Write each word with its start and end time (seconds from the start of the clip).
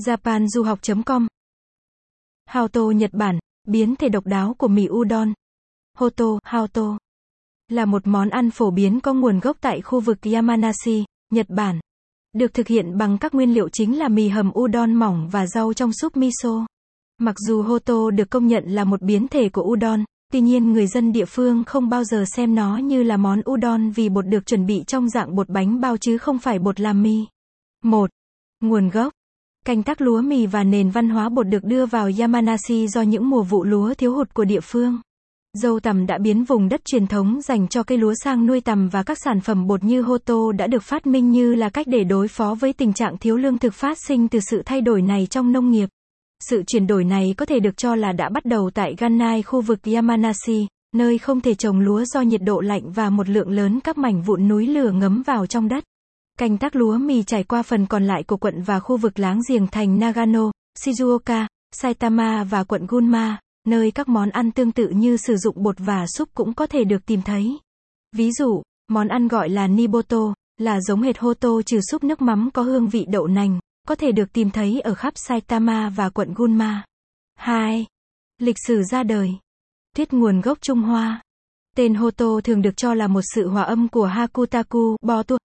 japanduhoc.com 0.00 1.26
Haoto 2.46 2.90
Nhật 2.90 3.10
Bản, 3.12 3.38
biến 3.68 3.96
thể 3.96 4.08
độc 4.08 4.26
đáo 4.26 4.54
của 4.58 4.68
mì 4.68 4.88
udon. 4.88 5.32
Hoto, 5.98 6.38
Haoto 6.42 6.98
là 7.68 7.84
một 7.84 8.06
món 8.06 8.28
ăn 8.28 8.50
phổ 8.50 8.70
biến 8.70 9.00
có 9.00 9.14
nguồn 9.14 9.40
gốc 9.40 9.56
tại 9.60 9.80
khu 9.80 10.00
vực 10.00 10.18
Yamanashi, 10.32 11.04
Nhật 11.30 11.46
Bản. 11.48 11.80
Được 12.32 12.54
thực 12.54 12.66
hiện 12.66 12.98
bằng 12.98 13.18
các 13.18 13.34
nguyên 13.34 13.54
liệu 13.54 13.68
chính 13.68 13.98
là 13.98 14.08
mì 14.08 14.28
hầm 14.28 14.50
udon 14.58 14.94
mỏng 14.94 15.28
và 15.32 15.46
rau 15.46 15.72
trong 15.72 15.92
súp 15.92 16.16
miso. 16.16 16.66
Mặc 17.18 17.36
dù 17.48 17.62
Hoto 17.62 18.10
được 18.10 18.30
công 18.30 18.46
nhận 18.46 18.64
là 18.66 18.84
một 18.84 19.02
biến 19.02 19.28
thể 19.28 19.48
của 19.48 19.62
udon, 19.62 20.04
tuy 20.32 20.40
nhiên 20.40 20.72
người 20.72 20.86
dân 20.86 21.12
địa 21.12 21.24
phương 21.24 21.64
không 21.64 21.88
bao 21.88 22.04
giờ 22.04 22.24
xem 22.36 22.54
nó 22.54 22.76
như 22.76 23.02
là 23.02 23.16
món 23.16 23.40
udon 23.50 23.90
vì 23.90 24.08
bột 24.08 24.26
được 24.26 24.46
chuẩn 24.46 24.66
bị 24.66 24.84
trong 24.86 25.08
dạng 25.08 25.34
bột 25.34 25.48
bánh 25.48 25.80
bao 25.80 25.96
chứ 25.96 26.18
không 26.18 26.38
phải 26.38 26.58
bột 26.58 26.80
làm 26.80 27.02
mì. 27.02 27.26
1. 27.84 28.10
Nguồn 28.60 28.88
gốc 28.88 29.12
Canh 29.66 29.82
tác 29.82 30.00
lúa 30.00 30.20
mì 30.20 30.46
và 30.46 30.64
nền 30.64 30.90
văn 30.90 31.08
hóa 31.08 31.28
bột 31.28 31.48
được 31.48 31.64
đưa 31.64 31.86
vào 31.86 32.10
Yamanashi 32.18 32.88
do 32.88 33.02
những 33.02 33.30
mùa 33.30 33.42
vụ 33.42 33.64
lúa 33.64 33.94
thiếu 33.94 34.14
hụt 34.14 34.34
của 34.34 34.44
địa 34.44 34.60
phương. 34.60 35.00
Dâu 35.52 35.80
tằm 35.80 36.06
đã 36.06 36.18
biến 36.18 36.44
vùng 36.44 36.68
đất 36.68 36.80
truyền 36.84 37.06
thống 37.06 37.40
dành 37.42 37.68
cho 37.68 37.82
cây 37.82 37.98
lúa 37.98 38.14
sang 38.24 38.46
nuôi 38.46 38.60
tằm 38.60 38.88
và 38.88 39.02
các 39.02 39.18
sản 39.24 39.40
phẩm 39.40 39.66
bột 39.66 39.84
như 39.84 40.02
Hoto 40.02 40.52
đã 40.58 40.66
được 40.66 40.82
phát 40.82 41.06
minh 41.06 41.30
như 41.30 41.54
là 41.54 41.68
cách 41.68 41.86
để 41.86 42.04
đối 42.04 42.28
phó 42.28 42.54
với 42.60 42.72
tình 42.72 42.92
trạng 42.92 43.18
thiếu 43.18 43.36
lương 43.36 43.58
thực 43.58 43.74
phát 43.74 43.98
sinh 44.08 44.28
từ 44.28 44.40
sự 44.40 44.62
thay 44.64 44.80
đổi 44.80 45.02
này 45.02 45.26
trong 45.30 45.52
nông 45.52 45.70
nghiệp. 45.70 45.88
Sự 46.48 46.62
chuyển 46.66 46.86
đổi 46.86 47.04
này 47.04 47.34
có 47.36 47.46
thể 47.46 47.60
được 47.60 47.76
cho 47.76 47.94
là 47.94 48.12
đã 48.12 48.28
bắt 48.28 48.44
đầu 48.44 48.70
tại 48.74 48.94
Gannai, 48.98 49.42
khu 49.42 49.60
vực 49.60 49.78
Yamanashi, 49.94 50.66
nơi 50.94 51.18
không 51.18 51.40
thể 51.40 51.54
trồng 51.54 51.80
lúa 51.80 52.04
do 52.04 52.20
nhiệt 52.20 52.42
độ 52.42 52.60
lạnh 52.60 52.92
và 52.92 53.10
một 53.10 53.28
lượng 53.28 53.50
lớn 53.50 53.80
các 53.80 53.98
mảnh 53.98 54.22
vụn 54.22 54.48
núi 54.48 54.66
lửa 54.66 54.90
ngấm 54.90 55.22
vào 55.22 55.46
trong 55.46 55.68
đất. 55.68 55.84
Canh 56.42 56.58
tác 56.58 56.76
lúa 56.76 56.98
mì 56.98 57.22
trải 57.22 57.44
qua 57.44 57.62
phần 57.62 57.86
còn 57.86 58.04
lại 58.04 58.22
của 58.22 58.36
quận 58.36 58.62
và 58.62 58.80
khu 58.80 58.96
vực 58.96 59.18
láng 59.18 59.40
giềng 59.48 59.66
thành 59.66 59.98
Nagano, 59.98 60.50
Shizuoka, 60.78 61.46
Saitama 61.72 62.44
và 62.44 62.64
quận 62.64 62.86
Gunma, 62.86 63.40
nơi 63.68 63.90
các 63.90 64.08
món 64.08 64.30
ăn 64.30 64.50
tương 64.50 64.72
tự 64.72 64.88
như 64.88 65.16
sử 65.16 65.36
dụng 65.36 65.62
bột 65.62 65.76
và 65.78 66.06
súp 66.06 66.28
cũng 66.34 66.54
có 66.54 66.66
thể 66.66 66.84
được 66.84 67.06
tìm 67.06 67.22
thấy. 67.22 67.58
Ví 68.16 68.32
dụ, 68.32 68.62
món 68.88 69.08
ăn 69.08 69.28
gọi 69.28 69.48
là 69.48 69.66
Niboto, 69.66 70.34
là 70.58 70.80
giống 70.80 71.02
hệt 71.02 71.18
Hoto 71.18 71.62
trừ 71.66 71.80
súp 71.90 72.04
nước 72.04 72.22
mắm 72.22 72.50
có 72.54 72.62
hương 72.62 72.88
vị 72.88 73.06
đậu 73.08 73.26
nành, 73.26 73.58
có 73.88 73.94
thể 73.94 74.12
được 74.12 74.32
tìm 74.32 74.50
thấy 74.50 74.80
ở 74.80 74.94
khắp 74.94 75.12
Saitama 75.16 75.88
và 75.96 76.10
quận 76.10 76.34
Gunma. 76.34 76.84
2. 77.34 77.86
Lịch 78.38 78.56
sử 78.66 78.82
ra 78.82 79.02
đời. 79.02 79.30
Thuyết 79.96 80.12
nguồn 80.12 80.40
gốc 80.40 80.58
Trung 80.60 80.82
Hoa. 80.82 81.22
Tên 81.76 81.94
Hoto 81.94 82.40
thường 82.44 82.62
được 82.62 82.76
cho 82.76 82.94
là 82.94 83.06
một 83.06 83.22
sự 83.34 83.48
hòa 83.48 83.62
âm 83.62 83.88
của 83.88 84.06
Hakutaku, 84.06 84.96
bo-tu. 85.02 85.36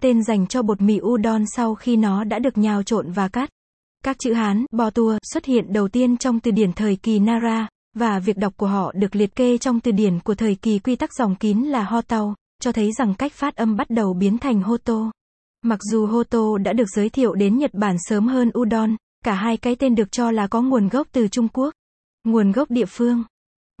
Tên 0.00 0.22
dành 0.22 0.46
cho 0.46 0.62
bột 0.62 0.80
mì 0.80 1.00
udon 1.02 1.44
sau 1.56 1.74
khi 1.74 1.96
nó 1.96 2.24
đã 2.24 2.38
được 2.38 2.58
nhào 2.58 2.82
trộn 2.82 3.10
và 3.10 3.28
cắt. 3.28 3.50
Các 4.04 4.16
chữ 4.18 4.32
Hán, 4.32 4.64
bò 4.72 4.90
tua, 4.90 5.18
xuất 5.32 5.44
hiện 5.44 5.72
đầu 5.72 5.88
tiên 5.88 6.16
trong 6.16 6.40
từ 6.40 6.50
điển 6.50 6.72
thời 6.72 6.96
kỳ 6.96 7.18
Nara, 7.18 7.68
và 7.96 8.18
việc 8.18 8.36
đọc 8.36 8.52
của 8.56 8.66
họ 8.66 8.92
được 8.92 9.16
liệt 9.16 9.36
kê 9.36 9.58
trong 9.58 9.80
từ 9.80 9.92
điển 9.92 10.20
của 10.20 10.34
thời 10.34 10.54
kỳ 10.54 10.78
quy 10.78 10.96
tắc 10.96 11.14
dòng 11.14 11.34
kín 11.34 11.58
là 11.58 11.82
ho 11.82 12.00
tàu, 12.00 12.34
cho 12.62 12.72
thấy 12.72 12.92
rằng 12.92 13.14
cách 13.14 13.32
phát 13.32 13.56
âm 13.56 13.76
bắt 13.76 13.90
đầu 13.90 14.14
biến 14.14 14.38
thành 14.38 14.62
Hoto. 14.62 15.10
Mặc 15.62 15.78
dù 15.90 16.06
Hoto 16.06 16.58
đã 16.64 16.72
được 16.72 16.88
giới 16.96 17.08
thiệu 17.08 17.34
đến 17.34 17.58
Nhật 17.58 17.74
Bản 17.74 17.96
sớm 17.98 18.28
hơn 18.28 18.50
Udon, 18.58 18.96
cả 19.24 19.34
hai 19.34 19.56
cái 19.56 19.76
tên 19.76 19.94
được 19.94 20.12
cho 20.12 20.30
là 20.30 20.46
có 20.46 20.62
nguồn 20.62 20.88
gốc 20.88 21.06
từ 21.12 21.28
Trung 21.28 21.48
Quốc. 21.48 21.74
Nguồn 22.24 22.52
gốc 22.52 22.70
địa 22.70 22.86
phương 22.86 23.24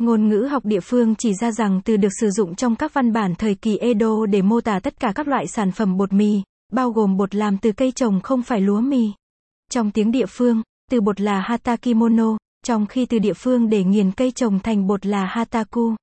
Ngôn 0.00 0.28
ngữ 0.28 0.48
học 0.50 0.64
địa 0.64 0.80
phương 0.80 1.14
chỉ 1.14 1.34
ra 1.34 1.52
rằng 1.52 1.80
từ 1.84 1.96
được 1.96 2.08
sử 2.20 2.30
dụng 2.30 2.54
trong 2.54 2.76
các 2.76 2.94
văn 2.94 3.12
bản 3.12 3.34
thời 3.34 3.54
kỳ 3.54 3.76
Edo 3.76 4.26
để 4.26 4.42
mô 4.42 4.60
tả 4.60 4.80
tất 4.82 5.00
cả 5.00 5.12
các 5.14 5.28
loại 5.28 5.46
sản 5.46 5.72
phẩm 5.72 5.96
bột 5.96 6.12
mì, 6.12 6.42
bao 6.72 6.90
gồm 6.90 7.16
bột 7.16 7.34
làm 7.34 7.58
từ 7.58 7.72
cây 7.72 7.92
trồng 7.92 8.20
không 8.20 8.42
phải 8.42 8.60
lúa 8.60 8.80
mì. 8.80 9.10
Trong 9.70 9.90
tiếng 9.90 10.10
địa 10.10 10.26
phương, 10.26 10.62
từ 10.90 11.00
bột 11.00 11.20
là 11.20 11.40
hatakimono, 11.40 12.36
trong 12.64 12.86
khi 12.86 13.06
từ 13.06 13.18
địa 13.18 13.32
phương 13.32 13.68
để 13.68 13.84
nghiền 13.84 14.12
cây 14.12 14.30
trồng 14.30 14.60
thành 14.60 14.86
bột 14.86 15.06
là 15.06 15.26
hataku. 15.26 15.94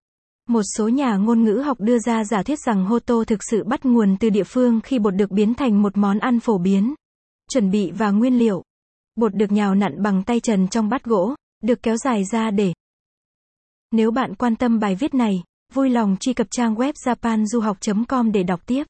Một 0.49 0.63
số 0.77 0.87
nhà 0.87 1.15
ngôn 1.15 1.43
ngữ 1.43 1.61
học 1.65 1.79
đưa 1.79 1.99
ra 1.99 2.23
giả 2.23 2.43
thuyết 2.43 2.59
rằng 2.59 2.85
Hoto 2.85 3.23
thực 3.23 3.39
sự 3.51 3.63
bắt 3.63 3.85
nguồn 3.85 4.17
từ 4.19 4.29
địa 4.29 4.43
phương 4.43 4.81
khi 4.81 4.99
bột 4.99 5.15
được 5.15 5.31
biến 5.31 5.53
thành 5.53 5.81
một 5.81 5.97
món 5.97 6.19
ăn 6.19 6.39
phổ 6.39 6.57
biến. 6.57 6.93
Chuẩn 7.51 7.71
bị 7.71 7.91
và 7.91 8.11
nguyên 8.11 8.37
liệu. 8.37 8.63
Bột 9.15 9.35
được 9.35 9.51
nhào 9.51 9.75
nặn 9.75 10.03
bằng 10.03 10.23
tay 10.23 10.39
trần 10.39 10.67
trong 10.67 10.89
bát 10.89 11.03
gỗ, 11.03 11.35
được 11.63 11.83
kéo 11.83 11.97
dài 11.97 12.23
ra 12.23 12.51
để. 12.51 12.73
Nếu 13.91 14.11
bạn 14.11 14.35
quan 14.35 14.55
tâm 14.55 14.79
bài 14.79 14.95
viết 14.95 15.13
này, 15.13 15.43
vui 15.73 15.89
lòng 15.89 16.17
truy 16.19 16.33
cập 16.33 16.47
trang 16.51 16.75
web 16.75 16.93
japanduhoc.com 17.05 18.31
để 18.31 18.43
đọc 18.43 18.61
tiếp. 18.65 18.83